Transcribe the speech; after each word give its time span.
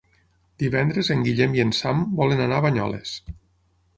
Divendres 0.63 1.09
en 1.15 1.25
Guillem 1.27 1.53
i 1.57 1.61
en 1.65 1.75
Sam 1.81 2.01
volen 2.21 2.43
anar 2.47 2.57
a 2.61 2.65
Banyoles. 2.69 3.15